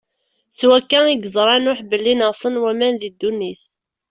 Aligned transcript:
S 0.57 0.59
wakka 0.69 0.99
i 1.07 1.13
yeẓra 1.15 1.55
Nuḥ 1.63 1.79
belli 1.89 2.13
neɣsen 2.15 2.59
waman 2.63 2.95
di 3.01 3.09
ddunit. 3.13 3.63